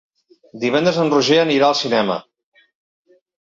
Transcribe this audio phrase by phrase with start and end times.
[0.63, 2.17] Divendres en Roger anirà al cinema.